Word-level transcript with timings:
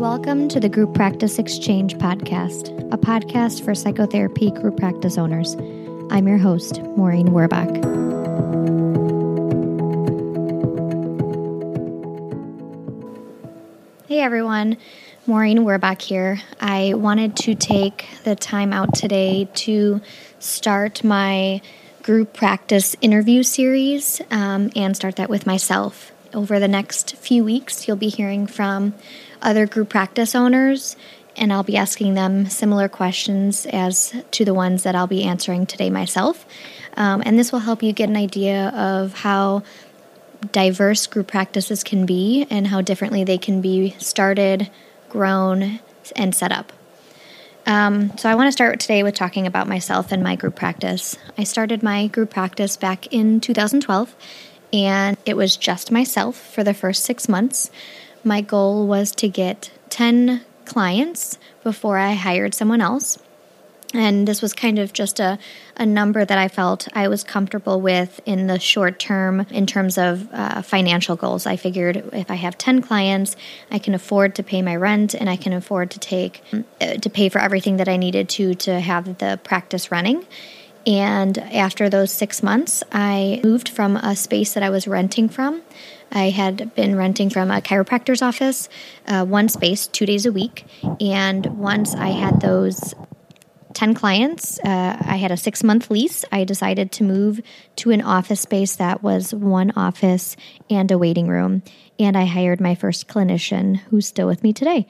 Welcome 0.00 0.48
to 0.48 0.58
the 0.58 0.70
Group 0.70 0.94
Practice 0.94 1.38
Exchange 1.38 1.98
Podcast, 1.98 2.70
a 2.90 2.96
podcast 2.96 3.62
for 3.62 3.74
psychotherapy 3.74 4.50
group 4.50 4.78
practice 4.78 5.18
owners. 5.18 5.56
I'm 6.10 6.26
your 6.26 6.38
host, 6.38 6.80
Maureen 6.96 7.28
Werbach. 7.28 7.68
Hey 14.08 14.20
everyone, 14.20 14.78
Maureen 15.26 15.66
Werbach 15.66 16.00
here. 16.00 16.40
I 16.58 16.94
wanted 16.94 17.36
to 17.36 17.54
take 17.54 18.06
the 18.24 18.34
time 18.34 18.72
out 18.72 18.94
today 18.94 19.50
to 19.56 20.00
start 20.38 21.04
my 21.04 21.60
group 22.02 22.32
practice 22.32 22.96
interview 23.02 23.42
series 23.42 24.22
um, 24.30 24.70
and 24.74 24.96
start 24.96 25.16
that 25.16 25.28
with 25.28 25.44
myself. 25.44 26.10
Over 26.32 26.58
the 26.58 26.68
next 26.68 27.16
few 27.16 27.44
weeks, 27.44 27.86
you'll 27.86 27.98
be 27.98 28.08
hearing 28.08 28.46
from 28.46 28.94
other 29.42 29.66
group 29.66 29.88
practice 29.88 30.34
owners, 30.34 30.96
and 31.36 31.52
I'll 31.52 31.62
be 31.62 31.76
asking 31.76 32.14
them 32.14 32.46
similar 32.46 32.88
questions 32.88 33.66
as 33.66 34.14
to 34.32 34.44
the 34.44 34.54
ones 34.54 34.82
that 34.82 34.94
I'll 34.94 35.06
be 35.06 35.24
answering 35.24 35.66
today 35.66 35.90
myself. 35.90 36.44
Um, 36.96 37.22
and 37.24 37.38
this 37.38 37.52
will 37.52 37.60
help 37.60 37.82
you 37.82 37.92
get 37.92 38.08
an 38.08 38.16
idea 38.16 38.68
of 38.68 39.14
how 39.14 39.62
diverse 40.52 41.06
group 41.06 41.28
practices 41.28 41.84
can 41.84 42.06
be 42.06 42.46
and 42.50 42.66
how 42.66 42.80
differently 42.80 43.24
they 43.24 43.38
can 43.38 43.60
be 43.60 43.94
started, 43.98 44.70
grown, 45.08 45.80
and 46.16 46.34
set 46.34 46.52
up. 46.52 46.72
Um, 47.66 48.16
so, 48.16 48.28
I 48.28 48.34
want 48.34 48.48
to 48.48 48.52
start 48.52 48.80
today 48.80 49.02
with 49.02 49.14
talking 49.14 49.46
about 49.46 49.68
myself 49.68 50.12
and 50.12 50.22
my 50.22 50.34
group 50.34 50.56
practice. 50.56 51.16
I 51.36 51.44
started 51.44 51.82
my 51.82 52.06
group 52.06 52.30
practice 52.30 52.76
back 52.76 53.06
in 53.12 53.38
2012, 53.40 54.16
and 54.72 55.16
it 55.26 55.36
was 55.36 55.56
just 55.56 55.92
myself 55.92 56.36
for 56.36 56.64
the 56.64 56.74
first 56.74 57.04
six 57.04 57.28
months. 57.28 57.70
My 58.24 58.40
goal 58.40 58.86
was 58.86 59.12
to 59.12 59.28
get 59.28 59.70
10 59.90 60.42
clients 60.64 61.38
before 61.62 61.98
I 61.98 62.12
hired 62.12 62.54
someone 62.54 62.80
else. 62.80 63.18
And 63.92 64.28
this 64.28 64.40
was 64.40 64.52
kind 64.52 64.78
of 64.78 64.92
just 64.92 65.18
a, 65.18 65.38
a 65.76 65.84
number 65.84 66.24
that 66.24 66.38
I 66.38 66.46
felt 66.46 66.86
I 66.94 67.08
was 67.08 67.24
comfortable 67.24 67.80
with 67.80 68.20
in 68.24 68.46
the 68.46 68.60
short 68.60 69.00
term 69.00 69.46
in 69.50 69.66
terms 69.66 69.98
of 69.98 70.32
uh, 70.32 70.62
financial 70.62 71.16
goals. 71.16 71.44
I 71.44 71.56
figured 71.56 71.96
if 72.12 72.30
I 72.30 72.36
have 72.36 72.56
10 72.56 72.82
clients, 72.82 73.34
I 73.70 73.80
can 73.80 73.94
afford 73.94 74.36
to 74.36 74.44
pay 74.44 74.62
my 74.62 74.76
rent 74.76 75.14
and 75.14 75.28
I 75.28 75.34
can 75.36 75.52
afford 75.52 75.90
to 75.90 75.98
take 75.98 76.42
uh, 76.52 76.94
to 76.94 77.10
pay 77.10 77.28
for 77.28 77.40
everything 77.40 77.78
that 77.78 77.88
I 77.88 77.96
needed 77.96 78.28
to 78.30 78.54
to 78.54 78.78
have 78.78 79.18
the 79.18 79.40
practice 79.42 79.90
running. 79.90 80.24
And 80.86 81.36
after 81.38 81.90
those 81.90 82.12
six 82.12 82.42
months, 82.42 82.82
I 82.92 83.40
moved 83.42 83.68
from 83.68 83.96
a 83.96 84.14
space 84.16 84.54
that 84.54 84.62
I 84.62 84.70
was 84.70 84.86
renting 84.86 85.28
from. 85.28 85.62
I 86.10 86.30
had 86.30 86.74
been 86.74 86.96
renting 86.96 87.30
from 87.30 87.50
a 87.50 87.60
chiropractor's 87.60 88.22
office, 88.22 88.68
uh, 89.06 89.24
one 89.24 89.48
space, 89.48 89.86
two 89.86 90.06
days 90.06 90.26
a 90.26 90.32
week. 90.32 90.64
And 91.00 91.46
once 91.58 91.94
I 91.94 92.08
had 92.08 92.40
those 92.40 92.94
10 93.74 93.94
clients, 93.94 94.58
uh, 94.60 94.96
I 95.00 95.16
had 95.16 95.30
a 95.30 95.36
six 95.36 95.62
month 95.62 95.90
lease. 95.90 96.24
I 96.32 96.44
decided 96.44 96.92
to 96.92 97.04
move 97.04 97.40
to 97.76 97.90
an 97.90 98.02
office 98.02 98.40
space 98.40 98.76
that 98.76 99.02
was 99.02 99.32
one 99.32 99.72
office 99.76 100.36
and 100.68 100.90
a 100.90 100.98
waiting 100.98 101.28
room. 101.28 101.62
And 101.98 102.16
I 102.16 102.24
hired 102.24 102.60
my 102.60 102.74
first 102.74 103.08
clinician 103.08 103.76
who's 103.76 104.06
still 104.06 104.26
with 104.26 104.42
me 104.42 104.52
today. 104.52 104.86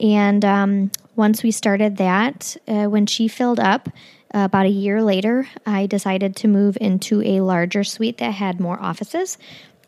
And 0.00 0.44
um, 0.44 0.90
once 1.14 1.42
we 1.42 1.50
started 1.50 1.98
that, 1.98 2.56
uh, 2.66 2.84
when 2.86 3.06
she 3.06 3.28
filled 3.28 3.60
up, 3.60 3.88
about 4.34 4.66
a 4.66 4.70
year 4.70 5.02
later, 5.02 5.46
I 5.66 5.86
decided 5.86 6.36
to 6.36 6.48
move 6.48 6.78
into 6.80 7.22
a 7.22 7.40
larger 7.42 7.84
suite 7.84 8.18
that 8.18 8.32
had 8.32 8.60
more 8.60 8.80
offices. 8.80 9.36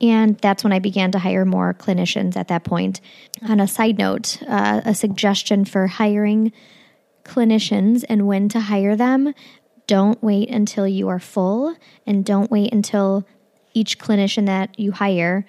And 0.05 0.37
that's 0.39 0.63
when 0.63 0.73
I 0.73 0.81
began 0.81 1.13
to 1.13 1.19
hire 1.19 1.47
more 1.47 1.73
clinicians 1.73 2.37
at 2.37 2.49
that 2.49 2.63
point. 2.63 3.01
On 3.49 3.59
a 3.59 3.67
side 3.67 3.97
note, 3.97 4.43
uh, 4.47 4.83
a 4.85 4.95
suggestion 4.95 5.65
for 5.65 5.87
hiring 5.87 6.53
clinicians 7.25 8.05
and 8.07 8.27
when 8.27 8.51
to 8.51 8.61
hire 8.61 8.97
them 8.97 9.33
don't 9.87 10.23
wait 10.23 10.51
until 10.51 10.87
you 10.87 11.09
are 11.09 11.19
full 11.19 11.75
and 12.07 12.23
don't 12.23 12.51
wait 12.51 12.71
until 12.73 13.27
each 13.73 13.99
clinician 13.99 14.45
that 14.45 14.79
you 14.79 14.93
hire 14.93 15.47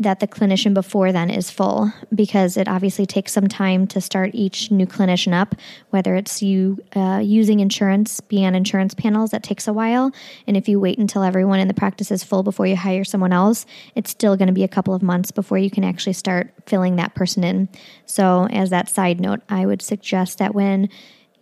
that 0.00 0.18
the 0.18 0.26
clinician 0.26 0.72
before 0.72 1.12
then 1.12 1.28
is 1.28 1.50
full 1.50 1.92
because 2.14 2.56
it 2.56 2.66
obviously 2.66 3.04
takes 3.04 3.32
some 3.32 3.46
time 3.46 3.86
to 3.86 4.00
start 4.00 4.30
each 4.32 4.70
new 4.70 4.86
clinician 4.86 5.34
up, 5.34 5.54
whether 5.90 6.16
it's 6.16 6.42
you 6.42 6.82
uh, 6.96 7.20
using 7.22 7.60
insurance, 7.60 8.18
being 8.20 8.46
on 8.46 8.54
insurance 8.54 8.94
panels, 8.94 9.30
that 9.30 9.42
takes 9.42 9.68
a 9.68 9.74
while. 9.74 10.10
And 10.46 10.56
if 10.56 10.68
you 10.68 10.80
wait 10.80 10.98
until 10.98 11.22
everyone 11.22 11.60
in 11.60 11.68
the 11.68 11.74
practice 11.74 12.10
is 12.10 12.24
full 12.24 12.42
before 12.42 12.66
you 12.66 12.76
hire 12.76 13.04
someone 13.04 13.32
else, 13.32 13.66
it's 13.94 14.10
still 14.10 14.38
going 14.38 14.48
to 14.48 14.54
be 14.54 14.64
a 14.64 14.68
couple 14.68 14.94
of 14.94 15.02
months 15.02 15.30
before 15.30 15.58
you 15.58 15.70
can 15.70 15.84
actually 15.84 16.14
start 16.14 16.50
filling 16.64 16.96
that 16.96 17.14
person 17.14 17.44
in. 17.44 17.68
So, 18.06 18.48
as 18.50 18.70
that 18.70 18.88
side 18.88 19.20
note, 19.20 19.40
I 19.50 19.66
would 19.66 19.82
suggest 19.82 20.38
that 20.38 20.54
when 20.54 20.88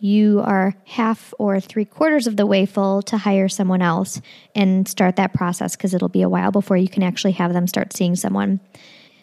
you 0.01 0.41
are 0.41 0.75
half 0.85 1.35
or 1.39 1.61
three 1.61 1.85
quarters 1.85 2.27
of 2.27 2.37
the 2.37 2.47
way 2.47 2.67
full 2.67 3.03
to 3.03 3.17
hire 3.17 3.49
someone 3.49 3.83
else 3.83 4.21
and 4.55 4.87
start 4.87 5.17
that 5.17 5.35
process 5.35 5.77
because 5.77 5.95
it'll 5.95 6.09
be 6.09 6.23
a 6.23 6.29
while 6.29 6.53
before 6.53 6.77
you 6.77 6.89
can 6.89 7.03
actually 7.03 7.33
have 7.33 7.53
them 7.53 7.67
start 7.67 7.93
seeing 7.93 8.15
someone. 8.15 8.61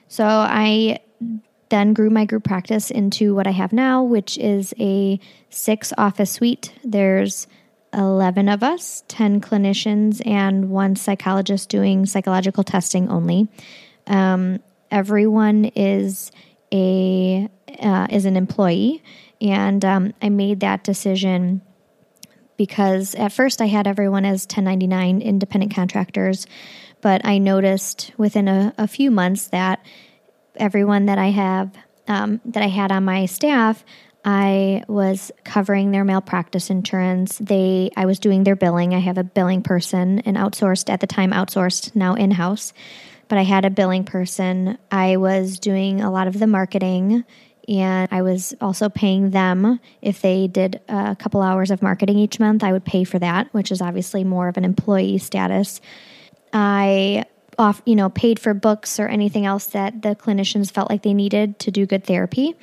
So 0.08 0.26
I 0.26 1.00
then 1.70 1.94
grew 1.94 2.10
my 2.10 2.26
group 2.26 2.44
practice 2.44 2.92
into 2.92 3.34
what 3.34 3.48
I 3.48 3.52
have 3.52 3.74
now, 3.74 4.04
which 4.04 4.38
is 4.38 4.74
a 4.80 5.20
six 5.50 5.94
office 5.98 6.32
suite. 6.32 6.74
There's 6.84 7.48
11 7.94 8.50
of 8.50 8.62
us, 8.62 9.04
10 9.08 9.42
clinicians, 9.42 10.26
and 10.26 10.70
one 10.70 10.96
psychologist 10.96 11.70
doing 11.70 12.06
psychological 12.06 12.64
testing 12.64 13.10
only. 13.10 13.48
Um, 14.08 14.60
everyone 14.92 15.66
is 15.76 16.32
a 16.72 17.50
uh, 17.82 18.08
is 18.10 18.26
an 18.26 18.38
employee 18.38 19.04
and 19.46 19.86
um, 19.86 20.14
I 20.22 20.30
made 20.30 20.62
that 20.62 20.84
decision 20.84 21.62
because 22.58 23.16
at 23.16 23.32
first 23.32 23.62
I 23.62 23.68
had 23.68 23.88
everyone 23.88 24.26
as 24.26 24.44
1099 24.44 25.22
independent 25.22 25.74
contractors, 25.74 26.48
but 27.02 27.26
I 27.26 27.38
noticed 27.38 28.12
within 28.18 28.48
a, 28.48 28.74
a 28.78 28.88
few 28.88 29.12
months 29.12 29.48
that 29.48 29.86
everyone 30.56 31.06
that 31.06 31.18
I 31.18 31.28
have 31.28 31.76
um, 32.08 32.40
that 32.46 32.64
I 32.64 32.68
had 32.68 32.92
on 32.92 33.04
my 33.04 33.26
staff, 33.26 33.84
I 34.24 34.84
was 34.88 35.32
covering 35.44 35.92
their 35.92 36.04
malpractice 36.04 36.70
insurance. 36.70 37.38
They, 37.40 37.92
I 37.96 38.06
was 38.06 38.20
doing 38.20 38.44
their 38.44 38.56
billing. 38.56 38.94
I 38.94 39.00
have 39.00 39.18
a 39.18 39.24
billing 39.24 39.64
person, 39.64 40.20
and 40.20 40.38
outsourced 40.38 40.90
at 40.90 41.00
the 41.00 41.08
time, 41.08 41.32
outsourced 41.32 41.96
now 41.96 42.14
in 42.14 42.32
house. 42.32 42.74
But 43.28 43.40
I 43.40 43.44
had 43.44 43.66
a 43.66 43.72
billing 43.72 44.04
person. 44.04 44.78
I 44.92 45.18
was 45.18 45.60
doing 45.60 46.02
a 46.02 46.12
lot 46.12 46.28
of 46.28 46.38
the 46.38 46.48
marketing 46.48 47.24
and 47.68 48.08
I 48.12 48.22
was 48.22 48.54
also 48.62 48.90
paying 48.90 49.32
them 49.32 49.80
if 50.02 50.22
they 50.22 50.48
did 50.48 50.82
a 50.88 51.16
couple 51.16 51.42
hours 51.42 51.72
of 51.72 51.82
marketing 51.82 52.20
each 52.20 52.40
month. 52.40 52.64
I 52.64 52.72
would 52.72 52.86
pay 52.86 53.04
for 53.04 53.20
that, 53.20 53.52
which 53.54 53.72
is 53.72 53.82
obviously 53.82 54.24
more 54.24 54.48
of 54.48 54.58
an 54.58 54.66
employee 54.66 55.18
status. 55.18 55.82
I 56.54 57.26
off, 57.58 57.82
you 57.86 57.96
know, 57.96 58.10
paid 58.10 58.38
for 58.40 58.54
books 58.54 59.00
or 59.00 59.08
anything 59.08 59.46
else 59.46 59.68
that 59.68 60.02
the 60.02 60.16
clinicians 60.16 60.72
felt 60.72 60.90
like 60.90 61.04
they 61.04 61.14
needed 61.14 61.58
to 61.60 61.72
do 61.72 61.86
good 61.86 62.04
therapy. 62.04 62.54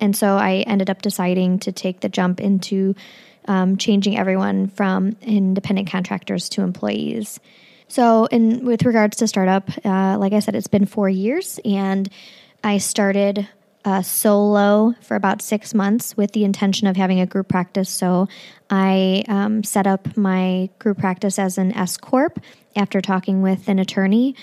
And 0.00 0.16
so 0.16 0.36
I 0.36 0.64
ended 0.66 0.88
up 0.88 1.02
deciding 1.02 1.58
to 1.60 1.72
take 1.72 2.00
the 2.00 2.08
jump 2.08 2.40
into 2.40 2.94
um, 3.46 3.76
changing 3.76 4.18
everyone 4.18 4.68
from 4.68 5.16
independent 5.22 5.90
contractors 5.90 6.48
to 6.50 6.62
employees. 6.62 7.40
So, 7.88 8.26
in 8.26 8.66
with 8.66 8.84
regards 8.84 9.16
to 9.18 9.28
startup, 9.28 9.70
uh, 9.84 10.18
like 10.18 10.34
I 10.34 10.40
said, 10.40 10.54
it's 10.54 10.66
been 10.66 10.84
four 10.84 11.08
years, 11.08 11.58
and 11.64 12.08
I 12.62 12.76
started 12.76 13.48
uh, 13.88 14.02
solo 14.02 14.94
for 15.00 15.14
about 15.14 15.40
six 15.40 15.72
months 15.72 16.14
with 16.14 16.32
the 16.32 16.44
intention 16.44 16.86
of 16.86 16.94
having 16.94 17.20
a 17.20 17.26
group 17.26 17.48
practice. 17.48 17.88
So 17.88 18.28
I 18.68 19.24
um, 19.28 19.64
set 19.64 19.86
up 19.86 20.14
my 20.14 20.68
group 20.78 20.98
practice 20.98 21.38
as 21.38 21.56
an 21.56 21.72
S 21.72 21.96
Corp 21.96 22.38
after 22.76 23.00
talking 23.00 23.40
with 23.40 23.66
an 23.66 23.78
attorney, 23.78 24.34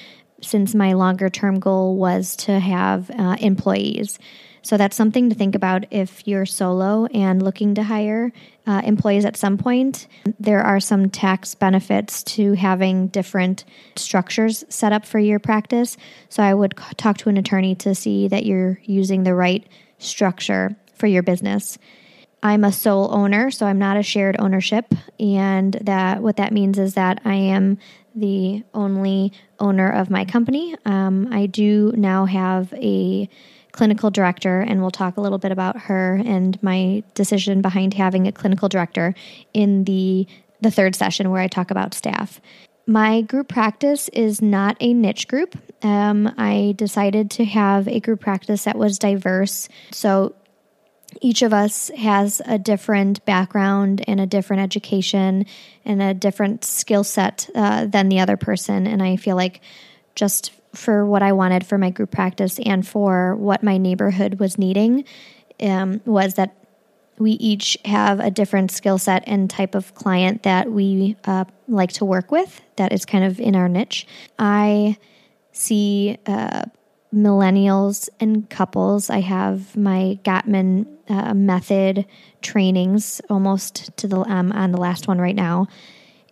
since 0.41 0.73
my 0.73 0.93
longer 0.93 1.29
term 1.29 1.59
goal 1.59 1.95
was 1.95 2.35
to 2.37 2.59
have 2.59 3.11
uh, 3.11 3.35
employees. 3.39 4.17
So 4.65 4.77
that's 4.77 4.97
something 4.97 5.29
to 5.29 5.35
think 5.35 5.53
about 5.53 5.85
if 5.91 6.27
you're 6.27 6.47
solo 6.47 7.05
and 7.13 7.39
looking 7.39 7.75
to 7.75 7.83
hire 7.83 8.33
uh, 8.65 8.81
employees 8.83 9.23
at 9.23 9.37
some 9.37 9.59
point. 9.59 10.07
There 10.39 10.61
are 10.61 10.79
some 10.79 11.11
tax 11.11 11.53
benefits 11.53 12.23
to 12.23 12.53
having 12.53 13.09
different 13.09 13.63
structures 13.95 14.63
set 14.67 14.91
up 14.91 15.05
for 15.05 15.19
your 15.19 15.37
practice. 15.37 15.97
So 16.29 16.41
I 16.41 16.55
would 16.55 16.73
talk 16.97 17.19
to 17.19 17.29
an 17.29 17.37
attorney 17.37 17.75
to 17.75 17.93
see 17.93 18.27
that 18.29 18.43
you're 18.43 18.79
using 18.83 19.21
the 19.21 19.35
right 19.35 19.63
structure 19.99 20.75
for 20.95 21.05
your 21.05 21.21
business. 21.21 21.77
I'm 22.41 22.63
a 22.63 22.71
sole 22.71 23.13
owner, 23.13 23.51
so 23.51 23.67
I'm 23.67 23.77
not 23.77 23.97
a 23.97 24.03
shared 24.03 24.35
ownership, 24.39 24.95
and 25.19 25.73
that 25.81 26.23
what 26.23 26.37
that 26.37 26.53
means 26.53 26.79
is 26.79 26.95
that 26.95 27.21
I 27.23 27.35
am 27.35 27.77
the 28.15 28.63
only 28.73 29.31
owner 29.59 29.91
of 29.91 30.09
my 30.09 30.25
company. 30.25 30.75
Um, 30.85 31.27
I 31.31 31.45
do 31.45 31.93
now 31.95 32.25
have 32.25 32.73
a 32.73 33.29
clinical 33.75 34.09
director, 34.09 34.61
and 34.61 34.81
we'll 34.81 34.91
talk 34.91 35.17
a 35.17 35.21
little 35.21 35.37
bit 35.37 35.51
about 35.51 35.75
her 35.87 36.21
and 36.25 36.57
my 36.63 37.03
decision 37.13 37.61
behind 37.61 37.93
having 37.93 38.27
a 38.27 38.31
clinical 38.31 38.69
director 38.69 39.13
in 39.53 39.83
the 39.83 40.27
the 40.61 40.71
third 40.71 40.95
session 40.95 41.29
where 41.29 41.41
I 41.41 41.47
talk 41.47 41.69
about 41.69 41.93
staff. 41.93 42.39
my 42.87 43.21
group 43.21 43.47
practice 43.47 44.09
is 44.09 44.41
not 44.41 44.77
a 44.79 44.93
niche 44.93 45.27
group. 45.27 45.57
Um, 45.83 46.33
I 46.37 46.75
decided 46.77 47.31
to 47.31 47.45
have 47.45 47.87
a 47.87 47.99
group 47.99 48.21
practice 48.21 48.65
that 48.65 48.77
was 48.77 48.99
diverse. 48.99 49.67
So 49.91 50.35
each 51.21 51.41
of 51.41 51.53
us 51.53 51.89
has 51.97 52.41
a 52.45 52.57
different 52.57 53.25
background 53.25 54.03
and 54.07 54.19
a 54.19 54.27
different 54.27 54.61
education 54.63 55.45
and 55.83 56.01
a 56.01 56.13
different 56.13 56.63
skill 56.63 57.03
set 57.03 57.49
uh, 57.55 57.85
than 57.85 58.09
the 58.09 58.19
other 58.19 58.37
person. 58.37 58.85
And 58.85 59.01
I 59.01 59.15
feel 59.15 59.35
like 59.35 59.61
just 60.13 60.51
for 60.75 61.05
what 61.05 61.23
I 61.23 61.31
wanted 61.31 61.65
for 61.65 61.77
my 61.77 61.89
group 61.89 62.11
practice 62.11 62.59
and 62.65 62.87
for 62.87 63.35
what 63.35 63.63
my 63.63 63.77
neighborhood 63.77 64.39
was 64.39 64.57
needing 64.57 65.05
um, 65.61 66.01
was 66.05 66.35
that 66.35 66.55
we 67.17 67.31
each 67.31 67.77
have 67.85 68.19
a 68.19 68.29
different 68.29 68.71
skill 68.71 68.97
set 68.97 69.23
and 69.25 69.49
type 69.49 69.75
of 69.75 69.93
client 69.95 70.43
that 70.43 70.71
we 70.71 71.15
uh, 71.25 71.45
like 71.67 71.93
to 71.93 72.05
work 72.05 72.31
with 72.31 72.61
that 72.75 72.91
is 72.91 73.05
kind 73.05 73.23
of 73.23 73.39
in 73.39 73.55
our 73.55 73.69
niche. 73.69 74.05
I 74.37 74.97
see 75.53 76.17
uh, 76.25 76.63
millennials 77.13 78.09
and 78.19 78.49
couples. 78.49 79.09
I 79.09 79.21
have 79.21 79.77
my 79.77 80.19
Gottman 80.23 80.87
uh, 81.07 81.33
method 81.33 82.05
trainings 82.41 83.21
almost 83.29 83.95
to 83.97 84.07
the 84.07 84.19
um, 84.19 84.51
on 84.51 84.71
the 84.71 84.77
last 84.77 85.07
one 85.07 85.19
right 85.19 85.35
now, 85.35 85.67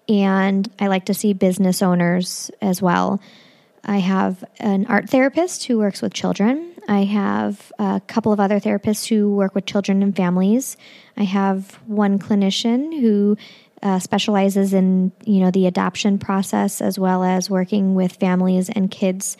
and 0.10 0.70
I 0.80 0.88
like 0.88 1.06
to 1.06 1.14
see 1.14 1.34
business 1.34 1.82
owners 1.82 2.52
as 2.62 2.82
well. 2.82 3.22
I 3.84 3.98
have 3.98 4.44
an 4.60 4.86
art 4.88 5.10
therapist 5.10 5.66
who 5.66 5.78
works 5.78 6.02
with 6.02 6.14
children. 6.14 6.74
I 6.88 7.04
have 7.04 7.72
a 7.80 8.02
couple 8.08 8.32
of 8.32 8.40
other 8.40 8.60
therapists 8.60 9.08
who 9.08 9.36
work 9.36 9.56
with 9.56 9.66
children 9.66 10.02
and 10.04 10.16
families. 10.16 10.78
I 11.18 11.24
have 11.24 11.72
one 11.86 12.20
clinician 12.20 13.00
who 13.00 13.38
uh, 13.82 14.00
specializes 14.00 14.74
in 14.74 15.12
you 15.26 15.42
know 15.42 15.52
the 15.52 15.68
adoption 15.68 16.18
process 16.18 16.82
as 16.82 16.98
well 16.98 17.24
as 17.24 17.50
working 17.50 17.96
with 17.96 18.14
families 18.14 18.70
and 18.70 18.90
kids 18.90 19.36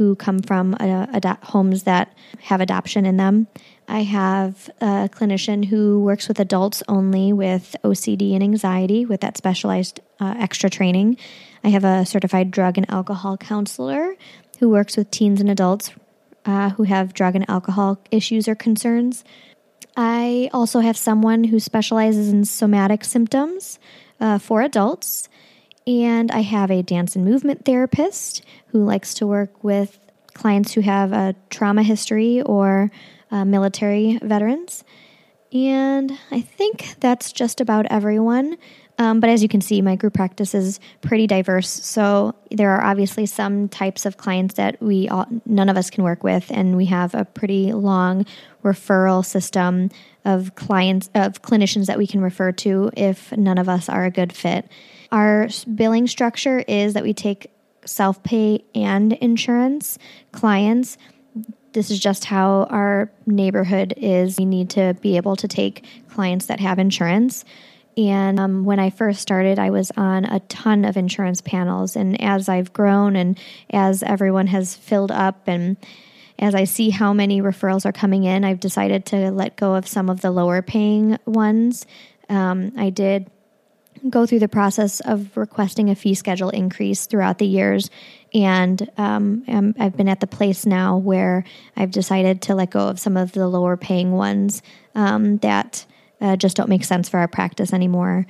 who 0.00 0.14
come 0.14 0.38
from 0.38 0.76
uh, 0.80 1.36
homes 1.42 1.82
that 1.82 2.16
have 2.40 2.60
adoption 2.60 3.04
in 3.04 3.16
them. 3.16 3.48
I 3.88 4.04
have 4.04 4.70
a 4.80 5.10
clinician 5.12 5.64
who 5.64 6.00
works 6.00 6.28
with 6.28 6.38
adults 6.38 6.82
only 6.88 7.32
with 7.32 7.74
OCD 7.82 8.34
and 8.34 8.42
anxiety 8.42 9.04
with 9.04 9.20
that 9.20 9.36
specialized 9.36 10.00
uh, 10.20 10.34
extra 10.38 10.70
training. 10.70 11.18
I 11.62 11.68
have 11.68 11.84
a 11.84 12.06
certified 12.06 12.50
drug 12.50 12.78
and 12.78 12.90
alcohol 12.90 13.36
counselor 13.36 14.14
who 14.58 14.68
works 14.68 14.96
with 14.96 15.10
teens 15.10 15.40
and 15.40 15.50
adults 15.50 15.90
uh, 16.44 16.70
who 16.70 16.84
have 16.84 17.14
drug 17.14 17.34
and 17.34 17.48
alcohol 17.48 17.98
issues 18.10 18.48
or 18.48 18.54
concerns. 18.54 19.24
I 19.96 20.50
also 20.52 20.80
have 20.80 20.96
someone 20.96 21.44
who 21.44 21.60
specializes 21.60 22.28
in 22.28 22.44
somatic 22.44 23.04
symptoms 23.04 23.78
uh, 24.20 24.38
for 24.38 24.62
adults. 24.62 25.28
And 25.86 26.30
I 26.30 26.40
have 26.40 26.70
a 26.70 26.82
dance 26.82 27.16
and 27.16 27.24
movement 27.24 27.64
therapist 27.64 28.44
who 28.68 28.84
likes 28.84 29.14
to 29.14 29.26
work 29.26 29.64
with 29.64 29.98
clients 30.34 30.72
who 30.72 30.80
have 30.82 31.12
a 31.12 31.34
trauma 31.48 31.82
history 31.82 32.42
or 32.42 32.90
uh, 33.30 33.44
military 33.44 34.18
veterans. 34.22 34.84
And 35.52 36.16
I 36.30 36.40
think 36.40 36.94
that's 37.00 37.32
just 37.32 37.60
about 37.60 37.86
everyone. 37.90 38.56
Um, 39.00 39.18
but 39.18 39.30
as 39.30 39.42
you 39.42 39.48
can 39.48 39.62
see, 39.62 39.80
my 39.80 39.96
group 39.96 40.12
practice 40.12 40.54
is 40.54 40.78
pretty 41.00 41.26
diverse. 41.26 41.70
So 41.70 42.34
there 42.50 42.70
are 42.72 42.84
obviously 42.84 43.24
some 43.24 43.66
types 43.66 44.04
of 44.04 44.18
clients 44.18 44.54
that 44.56 44.80
we 44.82 45.08
all, 45.08 45.26
none 45.46 45.70
of 45.70 45.78
us 45.78 45.88
can 45.88 46.04
work 46.04 46.22
with, 46.22 46.50
and 46.50 46.76
we 46.76 46.84
have 46.84 47.14
a 47.14 47.24
pretty 47.24 47.72
long 47.72 48.26
referral 48.62 49.24
system 49.24 49.88
of 50.26 50.54
clients 50.54 51.08
of 51.14 51.40
clinicians 51.40 51.86
that 51.86 51.96
we 51.96 52.06
can 52.06 52.20
refer 52.20 52.52
to 52.52 52.90
if 52.94 53.32
none 53.32 53.56
of 53.56 53.70
us 53.70 53.88
are 53.88 54.04
a 54.04 54.10
good 54.10 54.34
fit. 54.34 54.68
Our 55.10 55.48
billing 55.74 56.06
structure 56.06 56.58
is 56.68 56.92
that 56.92 57.02
we 57.02 57.14
take 57.14 57.50
self 57.86 58.22
pay 58.22 58.62
and 58.74 59.14
insurance 59.14 59.96
clients. 60.32 60.98
This 61.72 61.90
is 61.90 62.00
just 62.00 62.26
how 62.26 62.64
our 62.64 63.10
neighborhood 63.24 63.94
is. 63.96 64.36
We 64.36 64.44
need 64.44 64.68
to 64.70 64.94
be 65.00 65.16
able 65.16 65.36
to 65.36 65.48
take 65.48 65.86
clients 66.10 66.46
that 66.46 66.60
have 66.60 66.78
insurance. 66.78 67.46
And 68.08 68.40
um, 68.40 68.64
when 68.64 68.78
I 68.78 68.88
first 68.88 69.20
started, 69.20 69.58
I 69.58 69.68
was 69.68 69.90
on 69.96 70.24
a 70.24 70.40
ton 70.40 70.86
of 70.86 70.96
insurance 70.96 71.42
panels. 71.42 71.96
And 71.96 72.20
as 72.20 72.48
I've 72.48 72.72
grown 72.72 73.14
and 73.14 73.38
as 73.70 74.02
everyone 74.02 74.46
has 74.46 74.74
filled 74.74 75.10
up, 75.10 75.46
and 75.46 75.76
as 76.38 76.54
I 76.54 76.64
see 76.64 76.88
how 76.88 77.12
many 77.12 77.42
referrals 77.42 77.84
are 77.84 77.92
coming 77.92 78.24
in, 78.24 78.42
I've 78.42 78.60
decided 78.60 79.04
to 79.06 79.30
let 79.30 79.56
go 79.56 79.74
of 79.74 79.86
some 79.86 80.08
of 80.08 80.22
the 80.22 80.30
lower 80.30 80.62
paying 80.62 81.18
ones. 81.26 81.84
Um, 82.30 82.72
I 82.78 82.88
did 82.88 83.30
go 84.08 84.24
through 84.24 84.38
the 84.38 84.48
process 84.48 85.00
of 85.00 85.36
requesting 85.36 85.90
a 85.90 85.94
fee 85.94 86.14
schedule 86.14 86.48
increase 86.48 87.04
throughout 87.04 87.36
the 87.36 87.46
years. 87.46 87.90
And 88.32 88.88
um, 88.96 89.74
I've 89.78 89.96
been 89.96 90.08
at 90.08 90.20
the 90.20 90.26
place 90.26 90.64
now 90.64 90.96
where 90.96 91.44
I've 91.76 91.90
decided 91.90 92.40
to 92.42 92.54
let 92.54 92.70
go 92.70 92.88
of 92.88 92.98
some 92.98 93.18
of 93.18 93.32
the 93.32 93.46
lower 93.46 93.76
paying 93.76 94.12
ones 94.12 94.62
um, 94.94 95.36
that 95.38 95.84
uh, 96.20 96.36
just 96.36 96.56
don't 96.56 96.68
make 96.68 96.84
sense 96.84 97.08
for 97.08 97.18
our 97.18 97.28
practice 97.28 97.72
anymore. 97.72 98.26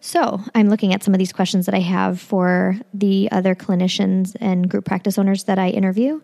So 0.00 0.40
I'm 0.54 0.68
looking 0.68 0.94
at 0.94 1.02
some 1.02 1.14
of 1.14 1.18
these 1.18 1.32
questions 1.32 1.66
that 1.66 1.74
I 1.74 1.80
have 1.80 2.20
for 2.20 2.76
the 2.94 3.28
other 3.32 3.54
clinicians 3.54 4.36
and 4.40 4.68
group 4.68 4.84
practice 4.84 5.18
owners 5.18 5.44
that 5.44 5.58
I 5.58 5.70
interview. 5.70 6.20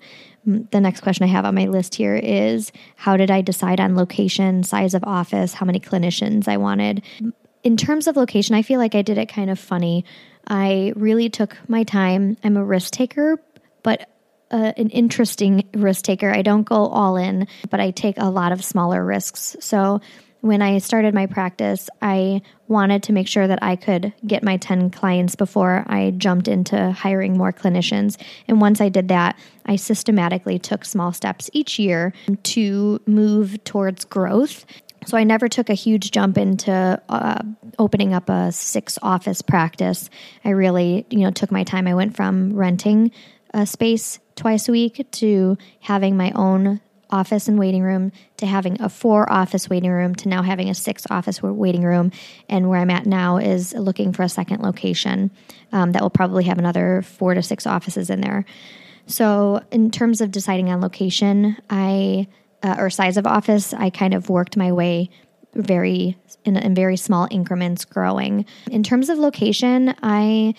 The 0.46 0.80
next 0.80 1.00
question 1.00 1.24
I 1.24 1.28
have 1.28 1.44
on 1.44 1.54
my 1.54 1.66
list 1.66 1.94
here 1.94 2.14
is 2.14 2.70
How 2.96 3.16
did 3.16 3.30
I 3.30 3.40
decide 3.40 3.80
on 3.80 3.96
location, 3.96 4.62
size 4.62 4.94
of 4.94 5.02
office, 5.04 5.54
how 5.54 5.66
many 5.66 5.80
clinicians 5.80 6.48
I 6.48 6.58
wanted? 6.58 7.02
in 7.64 7.78
terms 7.78 8.06
of 8.06 8.16
location, 8.16 8.54
I 8.54 8.62
feel 8.62 8.78
like 8.78 8.94
I 8.94 9.02
did 9.02 9.18
it 9.18 9.30
kind 9.30 9.50
of 9.50 9.58
funny. 9.58 10.04
I 10.46 10.92
really 10.94 11.30
took 11.30 11.56
my 11.66 11.82
time. 11.82 12.36
I'm 12.44 12.58
a 12.58 12.64
risk 12.64 12.92
taker, 12.92 13.40
but 13.82 14.08
uh, 14.50 14.72
an 14.76 14.90
interesting 14.90 15.66
risk 15.72 16.04
taker. 16.04 16.30
I 16.30 16.42
don't 16.42 16.64
go 16.64 16.86
all 16.86 17.16
in, 17.16 17.48
but 17.70 17.80
I 17.80 17.90
take 17.90 18.18
a 18.18 18.28
lot 18.28 18.52
of 18.52 18.62
smaller 18.62 19.02
risks. 19.02 19.56
So 19.60 20.02
when 20.44 20.60
I 20.60 20.76
started 20.76 21.14
my 21.14 21.24
practice, 21.24 21.88
I 22.02 22.42
wanted 22.68 23.02
to 23.04 23.14
make 23.14 23.26
sure 23.26 23.46
that 23.46 23.62
I 23.62 23.76
could 23.76 24.12
get 24.26 24.44
my 24.44 24.58
10 24.58 24.90
clients 24.90 25.36
before 25.36 25.86
I 25.86 26.10
jumped 26.10 26.48
into 26.48 26.92
hiring 26.92 27.38
more 27.38 27.50
clinicians. 27.50 28.20
And 28.46 28.60
once 28.60 28.82
I 28.82 28.90
did 28.90 29.08
that, 29.08 29.38
I 29.64 29.76
systematically 29.76 30.58
took 30.58 30.84
small 30.84 31.14
steps 31.14 31.48
each 31.54 31.78
year 31.78 32.12
to 32.42 33.00
move 33.06 33.64
towards 33.64 34.04
growth. 34.04 34.66
So 35.06 35.16
I 35.16 35.24
never 35.24 35.48
took 35.48 35.70
a 35.70 35.74
huge 35.74 36.10
jump 36.10 36.36
into 36.36 37.00
uh, 37.08 37.42
opening 37.78 38.12
up 38.12 38.28
a 38.28 38.52
six 38.52 38.98
office 39.00 39.40
practice. 39.40 40.10
I 40.44 40.50
really, 40.50 41.06
you 41.08 41.20
know, 41.20 41.30
took 41.30 41.50
my 41.50 41.64
time. 41.64 41.86
I 41.86 41.94
went 41.94 42.16
from 42.16 42.52
renting 42.52 43.12
a 43.54 43.64
space 43.64 44.18
twice 44.36 44.68
a 44.68 44.72
week 44.72 45.06
to 45.12 45.56
having 45.80 46.18
my 46.18 46.32
own 46.32 46.82
office 47.10 47.48
and 47.48 47.58
waiting 47.58 47.82
room 47.82 48.12
to 48.36 48.46
having 48.46 48.80
a 48.80 48.88
four 48.88 49.30
office 49.30 49.68
waiting 49.68 49.90
room 49.90 50.14
to 50.16 50.28
now 50.28 50.42
having 50.42 50.68
a 50.68 50.74
six 50.74 51.06
office 51.10 51.42
waiting 51.42 51.82
room. 51.82 52.12
And 52.48 52.68
where 52.68 52.80
I'm 52.80 52.90
at 52.90 53.06
now 53.06 53.38
is 53.38 53.72
looking 53.74 54.12
for 54.12 54.22
a 54.22 54.28
second 54.28 54.62
location 54.62 55.30
um, 55.72 55.92
that 55.92 56.02
will 56.02 56.10
probably 56.10 56.44
have 56.44 56.58
another 56.58 57.02
four 57.02 57.34
to 57.34 57.42
six 57.42 57.66
offices 57.66 58.10
in 58.10 58.20
there. 58.20 58.44
So, 59.06 59.62
in 59.70 59.90
terms 59.90 60.22
of 60.22 60.30
deciding 60.30 60.70
on 60.70 60.80
location, 60.80 61.58
I 61.68 62.26
uh, 62.62 62.76
or 62.78 62.88
size 62.88 63.18
of 63.18 63.26
office, 63.26 63.74
I 63.74 63.90
kind 63.90 64.14
of 64.14 64.30
worked 64.30 64.56
my 64.56 64.72
way 64.72 65.10
very 65.54 66.16
in, 66.44 66.56
in 66.56 66.74
very 66.74 66.96
small 66.96 67.28
increments 67.30 67.84
growing. 67.84 68.46
In 68.70 68.82
terms 68.82 69.08
of 69.08 69.18
location, 69.18 69.94
I 70.02 70.54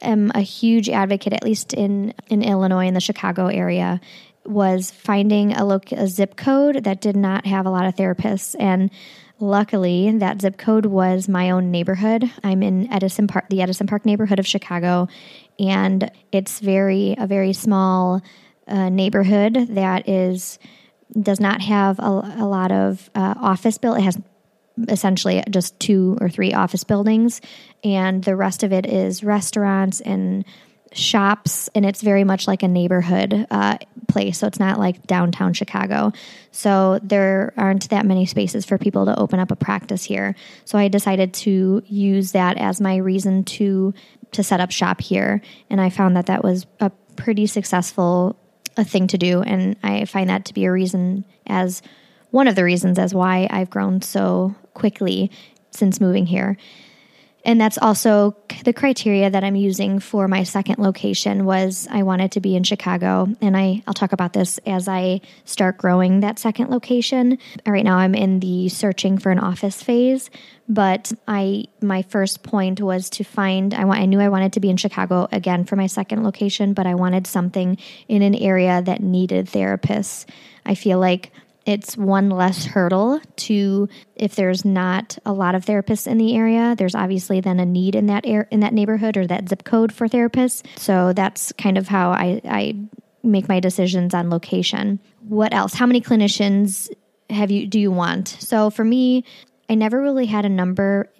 am 0.00 0.30
a 0.34 0.40
huge 0.40 0.88
advocate, 0.88 1.32
at 1.32 1.42
least 1.42 1.72
in, 1.72 2.14
in 2.28 2.42
Illinois, 2.42 2.86
in 2.86 2.94
the 2.94 3.00
Chicago 3.00 3.46
area, 3.46 4.00
was 4.48 4.90
finding 4.90 5.52
a, 5.52 5.80
a 5.92 6.06
zip 6.06 6.36
code 6.36 6.84
that 6.84 7.00
did 7.00 7.16
not 7.16 7.46
have 7.46 7.66
a 7.66 7.70
lot 7.70 7.86
of 7.86 7.94
therapists. 7.94 8.56
And 8.58 8.90
luckily, 9.38 10.10
that 10.18 10.40
zip 10.40 10.56
code 10.56 10.86
was 10.86 11.28
my 11.28 11.50
own 11.50 11.70
neighborhood. 11.70 12.30
I'm 12.42 12.62
in 12.62 12.92
Edison 12.92 13.26
Park, 13.26 13.48
the 13.50 13.62
Edison 13.62 13.86
Park 13.86 14.04
neighborhood 14.04 14.38
of 14.38 14.46
Chicago, 14.46 15.08
and 15.58 16.10
it's 16.32 16.60
very 16.60 17.14
a 17.18 17.26
very 17.26 17.52
small 17.52 18.22
uh, 18.66 18.88
neighborhood 18.88 19.54
that 19.70 20.08
is 20.08 20.58
does 21.20 21.40
not 21.40 21.62
have 21.62 21.98
a, 21.98 22.36
a 22.38 22.46
lot 22.46 22.70
of 22.70 23.10
uh, 23.14 23.34
office 23.40 23.78
build. 23.78 23.98
It 23.98 24.02
has 24.02 24.18
essentially 24.88 25.42
just 25.50 25.78
two 25.80 26.16
or 26.20 26.28
three 26.28 26.52
office 26.52 26.84
buildings, 26.84 27.40
and 27.82 28.22
the 28.24 28.36
rest 28.36 28.62
of 28.62 28.72
it 28.72 28.86
is 28.86 29.24
restaurants 29.24 30.00
and 30.00 30.44
shops. 30.92 31.68
And 31.74 31.84
it's 31.84 32.02
very 32.02 32.24
much 32.24 32.46
like 32.46 32.62
a 32.62 32.68
neighborhood 32.68 33.46
uh, 33.50 33.78
place. 34.08 34.38
So 34.38 34.46
it's 34.46 34.58
not 34.58 34.78
like 34.78 35.06
downtown 35.06 35.52
Chicago. 35.52 36.12
So 36.50 36.98
there 37.02 37.52
aren't 37.56 37.88
that 37.90 38.06
many 38.06 38.26
spaces 38.26 38.64
for 38.64 38.78
people 38.78 39.06
to 39.06 39.18
open 39.18 39.38
up 39.38 39.50
a 39.50 39.56
practice 39.56 40.02
here. 40.02 40.34
So 40.64 40.78
I 40.78 40.88
decided 40.88 41.34
to 41.34 41.82
use 41.86 42.32
that 42.32 42.56
as 42.56 42.80
my 42.80 42.96
reason 42.96 43.44
to 43.44 43.94
to 44.32 44.42
set 44.42 44.60
up 44.60 44.70
shop 44.70 45.00
here, 45.00 45.40
and 45.70 45.80
I 45.80 45.88
found 45.88 46.14
that 46.16 46.26
that 46.26 46.44
was 46.44 46.66
a 46.80 46.90
pretty 47.16 47.46
successful 47.46 48.36
a 48.76 48.84
thing 48.84 49.06
to 49.08 49.18
do. 49.18 49.42
And 49.42 49.76
I 49.82 50.04
find 50.04 50.30
that 50.30 50.44
to 50.46 50.54
be 50.54 50.64
a 50.64 50.72
reason 50.72 51.24
as 51.46 51.82
one 52.30 52.46
of 52.46 52.54
the 52.54 52.64
reasons 52.64 52.98
as 52.98 53.14
why 53.14 53.48
I've 53.50 53.70
grown 53.70 54.00
so 54.02 54.54
quickly 54.74 55.30
since 55.70 56.00
moving 56.00 56.26
here. 56.26 56.56
And 57.44 57.60
that's 57.60 57.78
also 57.78 58.36
the 58.64 58.72
criteria 58.72 59.30
that 59.30 59.44
I'm 59.44 59.56
using 59.56 60.00
for 60.00 60.28
my 60.28 60.42
second 60.42 60.78
location 60.78 61.44
was 61.44 61.86
I 61.90 62.02
wanted 62.02 62.32
to 62.32 62.40
be 62.40 62.56
in 62.56 62.64
Chicago 62.64 63.28
and 63.40 63.56
I 63.56 63.82
I'll 63.86 63.94
talk 63.94 64.12
about 64.12 64.32
this 64.32 64.58
as 64.66 64.88
I 64.88 65.20
start 65.44 65.78
growing 65.78 66.20
that 66.20 66.38
second 66.38 66.70
location. 66.70 67.38
Right 67.66 67.84
now 67.84 67.96
I'm 67.96 68.14
in 68.14 68.40
the 68.40 68.68
searching 68.68 69.18
for 69.18 69.30
an 69.30 69.38
office 69.38 69.82
phase, 69.82 70.30
but 70.68 71.12
I 71.28 71.64
my 71.80 72.02
first 72.02 72.42
point 72.42 72.80
was 72.80 73.08
to 73.10 73.24
find 73.24 73.72
I 73.72 73.84
want 73.84 74.00
I 74.00 74.06
knew 74.06 74.20
I 74.20 74.28
wanted 74.28 74.52
to 74.54 74.60
be 74.60 74.70
in 74.70 74.76
Chicago 74.76 75.28
again 75.30 75.64
for 75.64 75.76
my 75.76 75.86
second 75.86 76.24
location, 76.24 76.74
but 76.74 76.86
I 76.86 76.96
wanted 76.96 77.26
something 77.26 77.78
in 78.08 78.22
an 78.22 78.34
area 78.34 78.82
that 78.82 79.00
needed 79.00 79.46
therapists. 79.46 80.26
I 80.66 80.74
feel 80.74 80.98
like 80.98 81.32
it's 81.68 81.98
one 81.98 82.30
less 82.30 82.64
hurdle 82.64 83.20
to 83.36 83.90
if 84.16 84.34
there's 84.36 84.64
not 84.64 85.18
a 85.26 85.32
lot 85.34 85.54
of 85.54 85.66
therapists 85.66 86.06
in 86.06 86.16
the 86.16 86.34
area 86.34 86.74
there's 86.78 86.94
obviously 86.94 87.42
then 87.42 87.60
a 87.60 87.66
need 87.66 87.94
in 87.94 88.06
that 88.06 88.24
air 88.24 88.48
in 88.50 88.60
that 88.60 88.72
neighborhood 88.72 89.18
or 89.18 89.26
that 89.26 89.50
zip 89.50 89.64
code 89.64 89.92
for 89.92 90.08
therapists. 90.08 90.66
So 90.78 91.12
that's 91.12 91.52
kind 91.52 91.76
of 91.76 91.86
how 91.86 92.10
i 92.10 92.40
i 92.44 92.74
make 93.22 93.48
my 93.48 93.60
decisions 93.60 94.14
on 94.14 94.30
location. 94.30 94.98
What 95.28 95.52
else? 95.52 95.74
How 95.74 95.84
many 95.84 96.00
clinicians 96.00 96.88
have 97.28 97.50
you 97.50 97.66
do 97.66 97.78
you 97.78 97.90
want? 97.90 98.28
So 98.28 98.70
for 98.70 98.84
me 98.84 99.24
i 99.68 99.74
never 99.74 100.00
really 100.00 100.24
had 100.24 100.46
a 100.46 100.48
number 100.48 101.10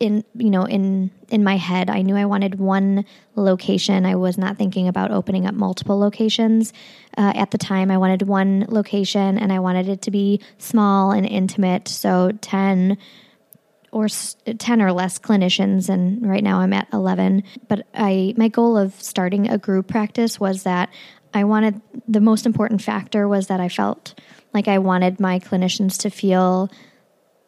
in 0.00 0.24
you 0.36 0.50
know 0.50 0.64
in 0.64 1.10
in 1.28 1.44
my 1.44 1.56
head 1.56 1.88
i 1.88 2.02
knew 2.02 2.16
i 2.16 2.24
wanted 2.24 2.58
one 2.58 3.04
location. 3.36 4.06
I 4.06 4.14
was 4.16 4.38
not 4.38 4.56
thinking 4.56 4.88
about 4.88 5.10
opening 5.10 5.46
up 5.46 5.54
multiple 5.54 5.98
locations. 5.98 6.72
Uh, 7.16 7.32
at 7.34 7.50
the 7.50 7.58
time 7.58 7.90
i 7.90 7.98
wanted 7.98 8.22
one 8.22 8.66
location 8.68 9.38
and 9.38 9.52
i 9.52 9.58
wanted 9.58 9.88
it 9.88 10.02
to 10.02 10.10
be 10.10 10.40
small 10.58 11.10
and 11.10 11.26
intimate. 11.26 11.88
So 11.88 12.32
10 12.40 12.98
or 13.92 14.08
10 14.08 14.82
or 14.82 14.92
less 14.92 15.20
clinicians 15.20 15.88
and 15.88 16.28
right 16.28 16.42
now 16.42 16.58
i'm 16.58 16.72
at 16.72 16.88
11 16.92 17.44
but 17.68 17.86
i 17.94 18.34
my 18.36 18.48
goal 18.48 18.76
of 18.76 19.00
starting 19.00 19.48
a 19.48 19.56
group 19.56 19.86
practice 19.86 20.40
was 20.40 20.64
that 20.64 20.90
i 21.32 21.44
wanted 21.44 21.80
the 22.08 22.20
most 22.20 22.44
important 22.44 22.82
factor 22.82 23.28
was 23.28 23.46
that 23.46 23.60
i 23.60 23.68
felt 23.68 24.18
like 24.52 24.66
i 24.66 24.78
wanted 24.78 25.20
my 25.20 25.38
clinicians 25.38 25.96
to 25.96 26.10
feel 26.10 26.68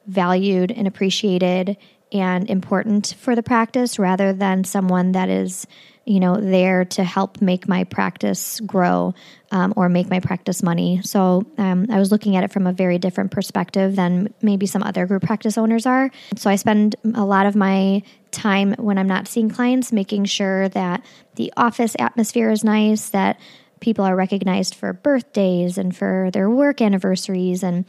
valued 0.07 0.71
and 0.71 0.87
appreciated 0.87 1.77
and 2.13 2.49
important 2.49 3.15
for 3.19 3.35
the 3.35 3.43
practice 3.43 3.99
rather 3.99 4.33
than 4.33 4.65
someone 4.65 5.13
that 5.13 5.29
is 5.29 5.67
you 6.05 6.21
know 6.21 6.37
there 6.37 6.85
to 6.85 7.03
help 7.03 7.43
make 7.43 7.67
my 7.67 7.83
practice 7.85 8.61
grow 8.61 9.13
um, 9.51 9.75
or 9.77 9.89
make 9.89 10.09
my 10.09 10.21
practice 10.21 10.63
money. 10.63 11.01
So 11.03 11.45
um, 11.59 11.87
i 11.91 11.99
was 11.99 12.13
looking 12.13 12.37
at 12.37 12.45
it 12.45 12.53
from 12.53 12.67
a 12.67 12.73
very 12.73 12.99
different 12.99 13.33
perspective 13.33 13.97
than 13.97 14.33
maybe 14.41 14.67
some 14.67 14.83
other 14.83 15.07
group 15.07 15.25
practice 15.25 15.59
owners 15.59 15.85
are. 15.85 16.11
So 16.37 16.49
i 16.49 16.57
spend 16.57 16.97
a 17.15 17.25
lot 17.25 17.47
of 17.47 17.57
my 17.57 18.03
time 18.31 18.75
when 18.75 18.99
i'm 18.99 19.09
not 19.09 19.27
seeing 19.27 19.51
clients 19.51 19.93
making 19.93 20.27
sure 20.27 20.69
that 20.71 21.05
the 21.35 21.53
office 21.57 21.97
atmosphere 21.99 22.51
is 22.51 22.63
nice 22.63 23.11
that 23.11 23.41
people 23.81 24.05
are 24.05 24.17
recognized 24.17 24.75
for 24.75 24.93
birthdays 24.93 25.77
and 25.77 25.97
for 25.97 26.31
their 26.33 26.49
work 26.49 26.81
anniversaries 26.81 27.63
and 27.63 27.85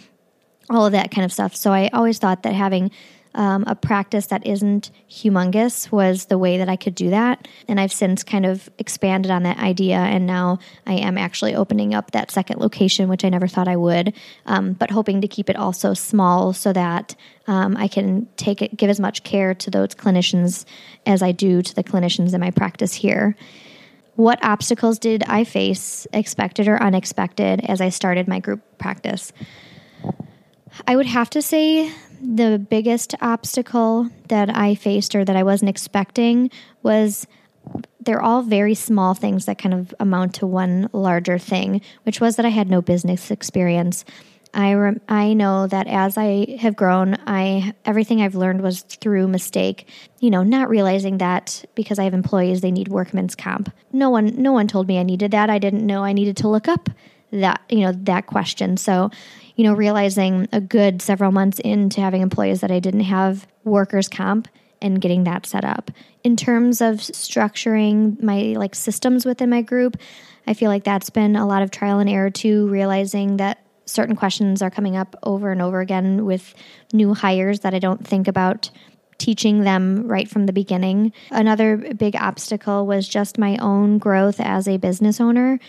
all 0.70 0.86
of 0.86 0.92
that 0.92 1.12
kind 1.12 1.24
of 1.24 1.32
stuff. 1.32 1.56
So 1.56 1.72
i 1.72 1.90
always 1.94 2.18
thought 2.18 2.44
that 2.44 2.54
having 2.54 2.92
um, 3.38 3.63
a 3.67 3.75
practice 3.75 4.25
that 4.27 4.46
isn't 4.46 4.89
humongous 5.10 5.91
was 5.91 6.25
the 6.25 6.39
way 6.39 6.58
that 6.58 6.67
I 6.67 6.75
could 6.75 6.96
do 6.96 7.12
that. 7.12 7.48
And 7.67 7.79
I've 7.79 7.94
since 7.94 8.24
kind 8.24 8.48
of 8.48 8.67
expanded 8.79 9.32
on 9.32 9.44
that 9.44 9.60
idea. 9.60 9.98
And 9.98 10.25
now 10.25 10.58
I 10.88 10.94
am 10.94 11.20
actually 11.20 11.56
opening 11.56 11.94
up 11.94 12.12
that 12.12 12.32
second 12.32 12.60
location, 12.60 13.08
which 13.08 13.24
I 13.24 13.29
never 13.29 13.48
thought 13.48 13.67
I 13.67 13.75
would, 13.75 14.13
um, 14.48 14.74
but 14.74 14.89
hoping 14.89 15.22
to 15.22 15.27
keep 15.27 15.51
it 15.51 15.56
also 15.56 15.94
small 15.94 16.51
so 16.51 16.74
that 16.74 17.15
um, 17.46 17.77
I 17.77 17.88
can 17.88 18.27
take 18.38 18.63
it, 18.63 18.75
give 18.75 18.89
as 18.89 19.00
much 19.00 19.24
care 19.24 19.53
to 19.53 19.70
those 19.70 19.89
clinicians 19.89 20.65
as 21.06 21.22
I 21.22 21.32
do 21.32 21.62
to 21.62 21.75
the 21.75 21.84
clinicians 21.84 22.34
in 22.34 22.41
my 22.41 22.50
practice 22.51 22.96
here. 22.96 23.38
What 24.15 24.44
obstacles 24.44 24.98
did 24.98 25.24
I 25.27 25.44
face, 25.44 26.08
expected 26.12 26.67
or 26.67 26.82
unexpected, 26.82 27.62
as 27.70 27.82
I 27.82 27.89
started 27.89 28.27
my 28.27 28.39
group 28.39 28.62
practice? 28.79 29.32
I 30.88 30.96
would 30.96 31.06
have 31.06 31.30
to 31.32 31.42
say 31.42 31.92
the 32.22 32.58
biggest 32.58 33.16
obstacle 33.22 34.10
that 34.28 34.56
I 34.56 34.76
faced 34.76 35.16
or 35.16 35.24
that 35.24 35.36
I 35.36 35.44
wasn't 35.44 35.70
expecting 35.70 36.50
was 36.84 37.28
they're 38.00 38.22
all 38.22 38.42
very 38.42 38.74
small 38.74 39.14
things 39.14 39.46
that 39.46 39.58
kind 39.58 39.74
of 39.74 39.94
amount 40.00 40.36
to 40.36 40.48
one 40.48 40.90
larger 40.94 41.38
thing, 41.38 41.82
which 42.04 42.22
was 42.22 42.38
that 42.38 42.46
I 42.46 42.50
had 42.50 42.70
no 42.70 42.82
business 42.82 43.30
experience. 43.30 44.06
I 44.54 44.74
rem- 44.74 45.02
I 45.10 45.34
know 45.34 45.68
that 45.68 45.88
as 45.88 46.18
I 46.18 46.58
have 46.60 46.76
grown, 46.76 47.18
I 47.28 47.74
everything 47.86 48.22
I've 48.22 48.36
learned 48.36 48.62
was 48.62 48.82
through 48.82 49.28
mistake. 49.28 49.88
You 50.22 50.30
know, 50.30 50.44
not 50.44 50.70
realizing 50.70 51.18
that 51.18 51.66
because 51.76 52.00
I 52.00 52.06
have 52.06 52.14
employees, 52.14 52.62
they 52.62 52.72
need 52.72 52.88
workman's 52.88 53.36
comp. 53.36 53.72
No 53.92 54.10
one 54.10 54.42
no 54.42 54.54
one 54.54 54.68
told 54.68 54.88
me 54.88 55.00
I 55.00 55.04
needed 55.04 55.32
that. 55.32 55.50
I 55.50 55.60
didn't 55.60 55.86
know 55.86 56.04
I 56.04 56.14
needed 56.14 56.38
to 56.38 56.48
look 56.48 56.68
up 56.68 56.90
that 57.31 57.62
you 57.69 57.81
know 57.81 57.91
that 57.91 58.27
question. 58.27 58.77
So, 58.77 59.12
you 59.55 59.63
know, 59.63 59.74
realizing 59.74 60.48
a 60.51 60.62
good 60.62 61.01
several 61.01 61.31
months 61.31 61.60
into 61.60 62.01
having 62.01 62.22
employees 62.22 62.62
that 62.62 62.72
I 62.72 62.79
didn't 62.79 63.01
have 63.01 63.48
workers' 63.63 64.07
comp 64.07 64.48
and 64.81 65.01
getting 65.01 65.24
that 65.24 65.46
set 65.46 65.65
up. 65.65 65.91
In 66.24 66.36
terms 66.36 66.81
of 66.81 66.98
structuring 66.98 68.22
my 68.22 68.55
like 68.57 68.75
systems 68.75 69.25
within 69.25 69.50
my 69.50 69.62
group, 69.62 69.98
I 70.46 70.53
feel 70.53 70.69
like 70.69 70.84
that's 70.84 71.10
been 71.10 71.36
a 71.36 71.48
lot 71.48 71.62
of 71.62 71.72
trial 71.72 72.00
and 72.00 72.10
error 72.10 72.29
too, 72.29 72.67
realizing 72.67 73.38
that 73.38 73.63
certain 73.86 74.15
questions 74.15 74.62
are 74.62 74.69
coming 74.69 74.96
up 74.96 75.15
over 75.24 75.51
and 75.51 75.62
over 75.62 75.79
again 75.79 76.25
with 76.25 76.53
new 76.93 77.13
hires 77.13 77.62
that 77.62 77.74
I 77.74 77.79
don't 77.79 78.05
think 78.05 78.27
about 78.27 78.69
teaching 79.17 79.62
them 79.62 80.07
right 80.07 80.29
from 80.29 80.46
the 80.46 80.53
beginning. 80.53 81.12
Another 81.31 81.77
big 81.77 82.15
obstacle 82.15 82.86
was 82.86 83.07
just 83.07 83.38
my 83.38 83.57
own 83.57 83.98
growth 83.98 84.39
as 84.39 84.67
a 84.67 84.77
business 84.77 85.19
owner. 85.19 85.60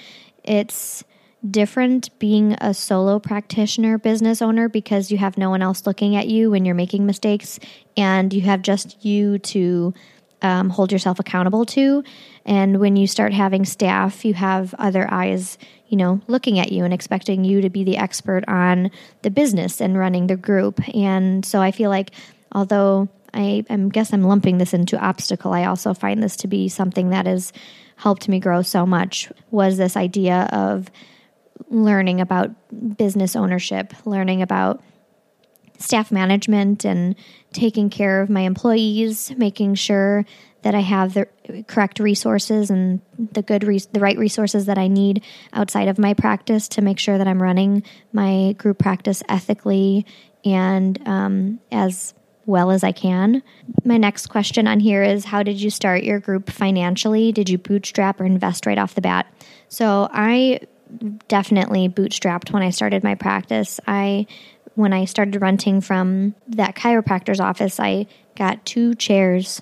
It's 0.45 1.03
different 1.49 2.17
being 2.19 2.55
a 2.61 2.75
solo 2.75 3.19
practitioner 3.19 3.97
business 3.99 4.43
owner 4.43 4.69
because 4.69 5.11
you 5.11 5.19
have 5.19 5.39
no 5.39 5.51
one 5.51 5.63
else 5.63 5.87
looking 5.87 6.17
at 6.17 6.27
you 6.27 6.51
when 6.51 6.65
you're 6.65 6.75
making 6.75 7.07
mistakes 7.07 7.61
and 7.97 8.33
you 8.33 8.41
have 8.41 8.63
just 8.63 9.05
you 9.05 9.39
to 9.39 9.95
um, 10.43 10.71
hold 10.71 10.93
yourself 10.93 11.19
accountable 11.19 11.65
to. 11.67 12.03
And 12.45 12.81
when 12.81 12.97
you 12.97 13.07
start 13.07 13.33
having 13.33 13.65
staff, 13.65 14.25
you 14.25 14.35
have 14.35 14.75
other 14.75 15.07
eyes, 15.11 15.59
you 15.89 15.97
know, 15.97 16.21
looking 16.27 16.59
at 16.59 16.73
you 16.73 16.85
and 16.85 16.95
expecting 16.95 17.45
you 17.45 17.61
to 17.61 17.71
be 17.71 17.85
the 17.85 17.97
expert 17.97 18.45
on 18.49 18.91
the 19.23 19.31
business 19.31 19.81
and 19.81 19.99
running 19.99 20.27
the 20.27 20.37
group. 20.37 20.81
And 20.95 21.45
so 21.45 21.61
I 21.61 21.71
feel 21.71 21.91
like 21.91 22.13
although 22.53 23.09
I, 23.35 23.65
I 23.69 23.77
guess 23.77 24.13
I'm 24.13 24.23
lumping 24.23 24.59
this 24.59 24.75
into 24.75 24.99
obstacle, 24.99 25.53
I 25.53 25.65
also 25.65 25.95
find 25.95 26.23
this 26.23 26.37
to 26.39 26.49
be 26.49 26.69
something 26.69 27.11
that 27.11 27.27
has 27.27 27.53
helped 27.97 28.29
me 28.29 28.39
grow 28.39 28.63
so 28.63 28.87
much 28.87 29.31
was 29.51 29.77
this 29.77 29.97
idea 29.97 30.49
of 30.53 30.91
learning 31.69 32.21
about 32.21 32.51
business 32.97 33.37
ownership, 33.37 33.93
learning 34.05 34.43
about 34.43 34.83
staff 35.79 36.11
management 36.11 36.85
and 36.85 37.15
taking 37.53 37.89
care 37.89 38.21
of 38.21 38.29
my 38.29 38.41
employees, 38.41 39.33
making 39.37 39.75
sure 39.75 40.25
that 40.63 40.75
I 40.75 40.81
have 40.81 41.15
the 41.15 41.29
correct 41.69 42.01
resources 42.01 42.69
and 42.69 43.01
the 43.17 43.43
good 43.43 43.63
res- 43.63 43.87
the 43.87 44.01
right 44.01 44.19
resources 44.19 44.67
that 44.67 44.77
I 44.77 44.89
need 44.89 45.23
outside 45.53 45.89
of 45.89 45.99
my 45.99 46.15
practice 46.15 46.69
to 46.69 46.83
make 46.83 46.99
sure 46.99 47.17
that 47.17 47.29
I'm 47.29 47.43
running 47.43 47.85
my 48.13 48.55
group 48.59 48.79
practice 48.79 49.23
ethically 49.29 50.05
and 50.45 51.01
um, 51.07 51.61
as 51.71 52.13
well 52.47 52.71
as 52.71 52.83
I 52.83 52.93
can. 52.93 53.43
My 53.85 53.99
next 53.99 54.29
question 54.29 54.67
on 54.67 54.81
here 54.81 55.03
is 55.03 55.27
how 55.27 55.43
did 55.43 55.61
you 55.61 55.71
start 55.71 56.03
your 56.03 56.19
group 56.19 56.51
financially? 56.51 57.31
Did 57.31 57.49
you 57.49 57.59
bootstrap 57.59 58.21
or 58.21 58.25
invest 58.25 58.67
right 58.67 58.79
off 58.79 58.95
the 58.95 59.01
bat? 59.01 59.33
So 59.69 60.09
I 60.13 60.61
definitely 61.29 61.89
bootstrapped 61.89 62.53
when 62.53 62.63
I 62.63 62.71
started 62.71 63.05
my 63.05 63.15
practice. 63.15 63.81
I 63.87 64.27
when 64.75 64.93
I 64.93 65.07
started 65.07 65.41
renting 65.43 65.81
from 65.81 66.37
that 66.47 66.77
chiropractor's 66.77 67.41
office, 67.41 67.81
I 67.81 68.07
got 68.37 68.65
two 68.65 68.95
chairs, 68.95 69.61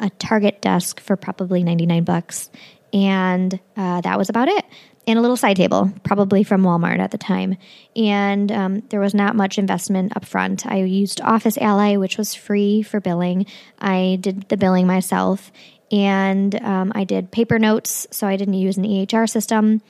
a 0.00 0.10
Target 0.10 0.60
desk 0.60 0.98
for 0.98 1.14
probably 1.14 1.62
99 1.62 2.02
bucks, 2.02 2.50
and 2.92 3.60
uh, 3.76 4.00
that 4.00 4.18
was 4.18 4.28
about 4.28 4.48
it. 4.48 4.64
And 5.06 5.18
a 5.18 5.22
little 5.22 5.36
side 5.36 5.56
table, 5.56 5.92
probably 6.02 6.42
from 6.42 6.62
Walmart 6.62 6.98
at 6.98 7.10
the 7.10 7.18
time. 7.18 7.56
And 7.96 8.50
um, 8.52 8.80
there 8.90 9.00
was 9.00 9.14
not 9.14 9.34
much 9.34 9.56
investment 9.56 10.16
up 10.16 10.24
front. 10.24 10.66
I 10.66 10.82
used 10.82 11.20
Office 11.20 11.56
Ally, 11.56 11.96
which 11.96 12.18
was 12.18 12.34
free 12.34 12.82
for 12.82 13.00
billing. 13.00 13.46
I 13.78 14.18
did 14.20 14.48
the 14.48 14.56
billing 14.56 14.86
myself, 14.86 15.52
and 15.92 16.60
um, 16.60 16.90
I 16.94 17.04
did 17.04 17.30
paper 17.30 17.58
notes, 17.60 18.08
so 18.10 18.26
I 18.26 18.36
didn't 18.36 18.54
use 18.54 18.76
an 18.76 18.84
EHR 18.84 19.28
system 19.28 19.80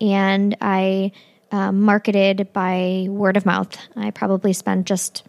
and 0.00 0.56
I 0.60 1.12
um, 1.50 1.82
marketed 1.82 2.52
by 2.52 3.06
word 3.08 3.36
of 3.36 3.46
mouth. 3.46 3.76
I 3.96 4.10
probably 4.10 4.52
spent 4.52 4.86
just 4.86 5.24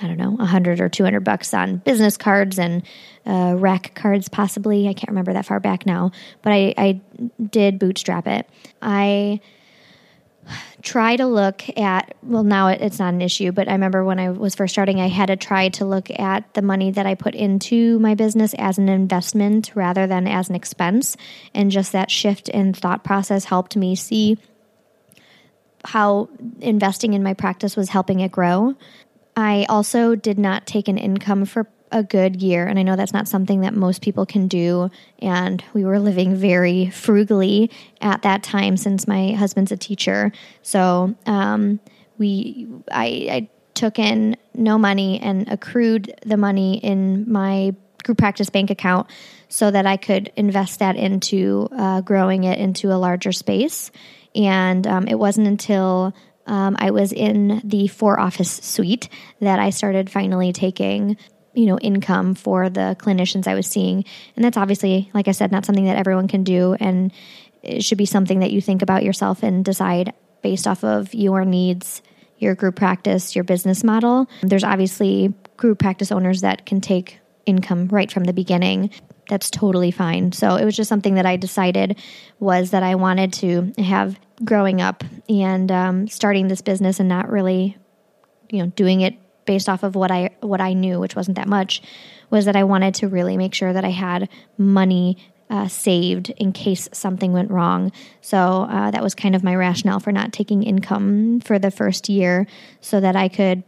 I 0.00 0.06
don't 0.06 0.16
know, 0.16 0.30
100 0.30 0.80
or 0.80 0.88
200 0.88 1.20
bucks 1.20 1.52
on 1.52 1.78
business 1.78 2.16
cards 2.16 2.58
and 2.58 2.82
uh, 3.26 3.54
rack 3.56 3.94
cards, 3.94 4.28
possibly. 4.28 4.88
I 4.88 4.92
can't 4.92 5.08
remember 5.08 5.32
that 5.32 5.46
far 5.46 5.58
back 5.58 5.86
now, 5.86 6.12
but 6.42 6.52
I, 6.52 6.74
I 6.78 7.00
did 7.42 7.78
bootstrap 7.80 8.28
it. 8.28 8.48
I 8.80 9.40
try 10.82 11.16
to 11.16 11.26
look 11.26 11.62
at, 11.78 12.14
well, 12.22 12.44
now 12.44 12.68
it's 12.68 12.98
not 12.98 13.14
an 13.14 13.22
issue, 13.22 13.52
but 13.52 13.68
I 13.68 13.72
remember 13.72 14.04
when 14.04 14.18
I 14.18 14.30
was 14.30 14.54
first 14.54 14.74
starting, 14.74 15.00
I 15.00 15.08
had 15.08 15.26
to 15.26 15.36
try 15.36 15.68
to 15.70 15.84
look 15.84 16.10
at 16.18 16.54
the 16.54 16.62
money 16.62 16.90
that 16.92 17.06
I 17.06 17.14
put 17.14 17.34
into 17.34 17.98
my 17.98 18.14
business 18.14 18.54
as 18.58 18.78
an 18.78 18.88
investment 18.88 19.72
rather 19.74 20.06
than 20.06 20.26
as 20.26 20.48
an 20.48 20.54
expense. 20.54 21.16
And 21.54 21.70
just 21.70 21.92
that 21.92 22.10
shift 22.10 22.48
in 22.48 22.72
thought 22.72 23.04
process 23.04 23.44
helped 23.44 23.76
me 23.76 23.96
see 23.96 24.38
how 25.84 26.28
investing 26.60 27.14
in 27.14 27.22
my 27.22 27.34
practice 27.34 27.76
was 27.76 27.88
helping 27.88 28.20
it 28.20 28.32
grow. 28.32 28.74
I 29.36 29.66
also 29.68 30.14
did 30.14 30.38
not 30.38 30.66
take 30.66 30.88
an 30.88 30.98
income 30.98 31.44
for 31.44 31.68
a 31.90 32.02
good 32.02 32.42
year. 32.42 32.66
And 32.66 32.78
I 32.78 32.82
know 32.82 32.96
that's 32.96 33.12
not 33.12 33.28
something 33.28 33.60
that 33.62 33.74
most 33.74 34.02
people 34.02 34.26
can 34.26 34.48
do. 34.48 34.90
And 35.20 35.62
we 35.74 35.84
were 35.84 35.98
living 35.98 36.36
very 36.36 36.90
frugally 36.90 37.70
at 38.00 38.22
that 38.22 38.42
time 38.42 38.76
since 38.76 39.08
my 39.08 39.32
husband's 39.32 39.72
a 39.72 39.76
teacher. 39.76 40.32
So 40.62 41.14
um, 41.26 41.80
we, 42.18 42.68
I, 42.90 43.06
I 43.30 43.50
took 43.74 43.98
in 43.98 44.36
no 44.54 44.76
money 44.78 45.20
and 45.20 45.48
accrued 45.48 46.14
the 46.26 46.36
money 46.36 46.78
in 46.78 47.30
my 47.30 47.74
group 48.04 48.18
practice 48.18 48.50
bank 48.50 48.70
account 48.70 49.08
so 49.48 49.70
that 49.70 49.86
I 49.86 49.96
could 49.96 50.32
invest 50.36 50.80
that 50.80 50.96
into 50.96 51.68
uh, 51.72 52.00
growing 52.00 52.44
it 52.44 52.58
into 52.58 52.92
a 52.92 52.98
larger 52.98 53.32
space. 53.32 53.90
And 54.34 54.86
um, 54.86 55.06
it 55.08 55.18
wasn't 55.18 55.46
until 55.46 56.14
um, 56.46 56.76
I 56.78 56.90
was 56.90 57.12
in 57.12 57.60
the 57.64 57.88
four 57.88 58.18
office 58.18 58.50
suite 58.50 59.08
that 59.40 59.58
I 59.58 59.70
started 59.70 60.10
finally 60.10 60.52
taking 60.52 61.16
you 61.58 61.66
know 61.66 61.78
income 61.80 62.34
for 62.36 62.70
the 62.70 62.96
clinicians 63.00 63.48
I 63.48 63.54
was 63.54 63.66
seeing. 63.66 64.04
And 64.36 64.44
that's 64.44 64.56
obviously 64.56 65.10
like 65.12 65.26
I 65.26 65.32
said 65.32 65.50
not 65.50 65.64
something 65.64 65.86
that 65.86 65.96
everyone 65.96 66.28
can 66.28 66.44
do. 66.44 66.76
And 66.78 67.12
it 67.62 67.84
should 67.84 67.98
be 67.98 68.06
something 68.06 68.38
that 68.38 68.52
you 68.52 68.60
think 68.60 68.80
about 68.80 69.02
yourself 69.02 69.42
and 69.42 69.64
decide 69.64 70.14
based 70.40 70.68
off 70.68 70.84
of 70.84 71.12
your 71.14 71.44
needs 71.44 72.00
your 72.38 72.54
group 72.54 72.76
practice 72.76 73.34
your 73.34 73.42
business 73.42 73.82
model. 73.82 74.28
There's 74.42 74.62
obviously 74.62 75.34
group 75.56 75.80
practice 75.80 76.12
owners 76.12 76.42
that 76.42 76.64
can 76.64 76.80
take 76.80 77.18
income 77.46 77.88
right 77.88 78.12
from 78.12 78.24
the 78.24 78.32
beginning. 78.32 78.90
That's 79.28 79.50
totally 79.50 79.90
fine. 79.90 80.30
So 80.30 80.54
it 80.54 80.64
was 80.64 80.76
just 80.76 80.88
something 80.88 81.16
that 81.16 81.26
I 81.26 81.36
decided 81.36 81.98
was 82.38 82.70
that 82.70 82.84
I 82.84 82.94
wanted 82.94 83.32
to 83.34 83.72
have 83.82 84.20
growing 84.44 84.80
up 84.80 85.02
and 85.28 85.72
um, 85.72 86.06
starting 86.06 86.46
this 86.46 86.62
business 86.62 87.00
and 87.00 87.08
not 87.08 87.28
really 87.28 87.76
you 88.50 88.62
know 88.62 88.70
doing 88.76 89.00
it 89.00 89.18
based 89.48 89.68
off 89.68 89.82
of 89.82 89.96
what 89.96 90.10
I 90.10 90.30
what 90.40 90.60
I 90.60 90.72
knew, 90.74 91.00
which 91.00 91.16
wasn't 91.16 91.36
that 91.36 91.48
much, 91.48 91.82
was 92.30 92.44
that 92.44 92.54
I 92.54 92.64
wanted 92.64 92.94
to 93.00 93.08
really 93.08 93.36
make 93.36 93.54
sure 93.54 93.72
that 93.72 93.84
I 93.84 93.90
had 93.90 94.28
money 94.56 95.16
uh, 95.50 95.66
saved 95.66 96.30
in 96.36 96.52
case 96.52 96.88
something 96.92 97.32
went 97.32 97.50
wrong. 97.50 97.90
So 98.20 98.38
uh, 98.70 98.90
that 98.90 99.02
was 99.02 99.14
kind 99.14 99.34
of 99.34 99.42
my 99.42 99.56
rationale 99.56 100.00
for 100.00 100.12
not 100.12 100.32
taking 100.32 100.62
income 100.62 101.40
for 101.40 101.58
the 101.58 101.70
first 101.70 102.08
year, 102.08 102.46
so 102.80 103.00
that 103.00 103.16
I 103.16 103.28
could 103.28 103.62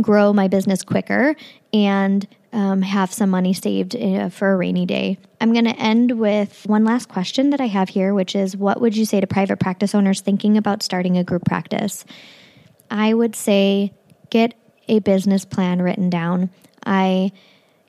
grow 0.00 0.32
my 0.32 0.48
business 0.48 0.82
quicker 0.82 1.36
and 1.72 2.26
um, 2.52 2.82
have 2.82 3.12
some 3.12 3.30
money 3.30 3.52
saved 3.52 3.94
uh, 3.96 4.28
for 4.28 4.52
a 4.52 4.56
rainy 4.56 4.86
day. 4.86 5.18
I'm 5.40 5.52
going 5.52 5.66
to 5.66 5.78
end 5.78 6.18
with 6.18 6.64
one 6.66 6.84
last 6.84 7.08
question 7.08 7.50
that 7.50 7.60
I 7.60 7.66
have 7.66 7.88
here, 7.88 8.14
which 8.14 8.34
is 8.34 8.56
what 8.56 8.80
would 8.80 8.96
you 8.96 9.04
say 9.04 9.20
to 9.20 9.26
private 9.26 9.60
practice 9.60 9.94
owners 9.94 10.20
thinking 10.20 10.56
about 10.56 10.82
starting 10.82 11.16
a 11.18 11.24
group 11.24 11.44
practice? 11.44 12.04
I 12.90 13.14
would 13.14 13.34
say 13.36 13.92
get 14.30 14.54
a 14.88 14.98
business 15.00 15.44
plan 15.44 15.82
written 15.82 16.10
down. 16.10 16.50
I 16.84 17.32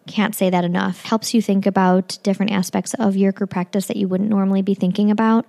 can't 0.07 0.35
say 0.35 0.49
that 0.49 0.63
enough. 0.63 1.03
Helps 1.03 1.33
you 1.33 1.41
think 1.41 1.65
about 1.65 2.17
different 2.23 2.51
aspects 2.51 2.93
of 2.95 3.15
your 3.15 3.31
group 3.31 3.49
practice 3.49 3.87
that 3.87 3.97
you 3.97 4.07
wouldn't 4.07 4.29
normally 4.29 4.61
be 4.61 4.75
thinking 4.75 5.11
about. 5.11 5.45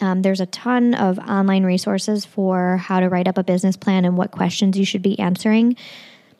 Um, 0.00 0.22
there's 0.22 0.40
a 0.40 0.46
ton 0.46 0.94
of 0.94 1.18
online 1.20 1.64
resources 1.64 2.24
for 2.24 2.76
how 2.78 2.98
to 2.98 3.08
write 3.08 3.28
up 3.28 3.38
a 3.38 3.44
business 3.44 3.76
plan 3.76 4.04
and 4.04 4.16
what 4.16 4.32
questions 4.32 4.76
you 4.76 4.84
should 4.84 5.02
be 5.02 5.18
answering. 5.18 5.76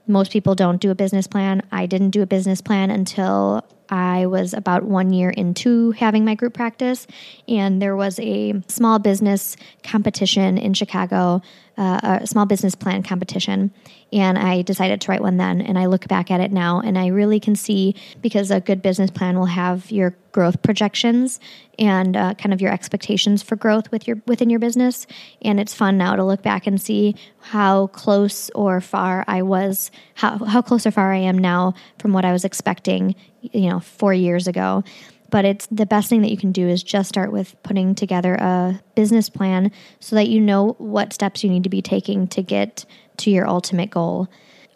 Most 0.09 0.32
people 0.32 0.56
don't 0.56 0.80
do 0.80 0.90
a 0.90 0.97
business 0.97 1.28
plan. 1.28 1.62
I 1.71 1.87
didn't 1.87 2.11
do 2.11 2.23
a 2.23 2.26
business 2.26 2.61
plan 2.61 2.90
until 2.90 3.64
I 3.88 4.26
was 4.26 4.52
about 4.52 4.82
one 4.82 5.12
year 5.12 5.30
into 5.30 5.92
having 5.92 6.25
my 6.25 6.35
group 6.35 6.54
practice, 6.54 7.06
and 7.47 7.80
there 7.80 7.94
was 7.94 8.18
a 8.18 8.61
small 8.66 8.99
business 8.99 9.56
competition 9.85 10.59
in 10.59 10.75
Chicago, 10.75 11.42
uh, 11.76 12.19
a 12.23 12.26
small 12.26 12.47
business 12.47 12.75
plan 12.75 13.02
competition. 13.02 13.73
And 14.12 14.38
I 14.38 14.62
decided 14.62 15.01
to 15.01 15.11
write 15.11 15.23
one 15.23 15.38
then. 15.38 15.61
And 15.62 15.79
I 15.79 15.87
look 15.87 16.07
back 16.07 16.31
at 16.31 16.40
it 16.40 16.53
now, 16.53 16.81
and 16.81 16.99
I 16.99 17.07
really 17.07 17.40
can 17.40 17.57
see 17.57 17.94
because 18.20 18.51
a 18.51 18.61
good 18.61 18.83
business 18.83 19.11
plan 19.11 19.38
will 19.38 19.46
have 19.46 19.90
your 19.90 20.16
growth 20.33 20.62
projections 20.62 21.40
and 21.79 22.16
uh, 22.16 22.35
kind 22.35 22.53
of 22.53 22.61
your 22.61 22.73
expectations 22.73 23.42
for 23.42 23.57
growth 23.57 23.90
with 23.90 24.07
your 24.07 24.23
within 24.27 24.51
your 24.51 24.61
business. 24.61 25.07
And 25.40 25.59
it's 25.59 25.73
fun 25.73 25.96
now 25.96 26.16
to 26.16 26.25
look 26.25 26.42
back 26.42 26.66
and 26.66 26.81
see 26.81 27.16
how 27.40 27.88
close 27.88 28.51
or 28.51 28.81
far 28.81 29.25
I 29.27 29.42
was, 29.42 29.90
how 30.14 30.44
how 30.44 30.62
close 30.62 30.87
or 30.87 30.90
far 30.90 31.12
I 31.12 31.18
am 31.18 31.38
now 31.38 31.75
from 31.99 32.12
what 32.12 32.25
I 32.25 32.33
was 32.33 32.44
expecting 32.44 33.14
you 33.42 33.68
know, 33.68 33.81
four 33.81 34.14
years 34.14 34.46
ago. 34.46 34.85
But 35.33 35.47
it's 35.47 35.66
the 35.68 35.87
best 35.87 36.11
thing 36.11 36.21
that 36.21 36.31
you 36.31 36.37
can 36.37 36.53
do 36.53 36.68
is 36.68 36.83
just 36.83 37.09
start 37.09 37.33
with 37.33 37.57
putting 37.62 37.95
together 37.95 38.35
a 38.35 38.79
business 38.95 39.31
plan 39.31 39.73
so 39.99 40.14
that 40.14 40.29
you 40.29 40.40
know 40.40 40.77
what 40.79 41.14
steps 41.14 41.42
you 41.42 41.49
need 41.49 41.64
to 41.64 41.71
be 41.71 41.81
taking 41.81 42.29
to 42.29 42.42
get 42.42 42.85
to 43.16 43.31
your 43.31 43.49
ultimate 43.49 43.90
goal. 43.90 44.29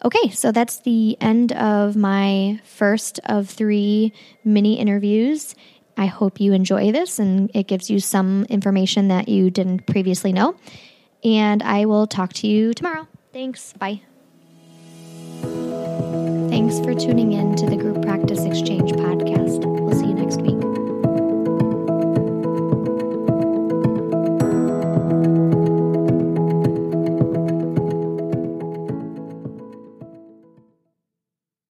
Okay, 0.03 0.29
so 0.31 0.51
that's 0.51 0.79
the 0.79 1.15
end 1.21 1.51
of 1.51 1.95
my 1.95 2.59
first 2.63 3.19
of 3.25 3.47
three 3.47 4.13
mini 4.43 4.79
interviews. 4.79 5.53
I 5.95 6.07
hope 6.07 6.41
you 6.41 6.53
enjoy 6.53 6.91
this 6.91 7.19
and 7.19 7.51
it 7.53 7.67
gives 7.67 7.91
you 7.91 7.99
some 7.99 8.45
information 8.49 9.09
that 9.09 9.29
you 9.29 9.51
didn't 9.51 9.85
previously 9.85 10.33
know. 10.33 10.55
And 11.23 11.61
I 11.61 11.85
will 11.85 12.07
talk 12.07 12.33
to 12.33 12.47
you 12.47 12.73
tomorrow. 12.73 13.07
Thanks. 13.31 13.73
Bye. 13.73 14.01
Thanks 16.49 16.79
for 16.79 16.95
tuning 16.95 17.33
in 17.33 17.55
to 17.57 17.67
the 17.67 17.75
Group 17.75 18.01
Practice 18.01 18.43
Exchange 18.43 18.91
podcast. 18.93 19.06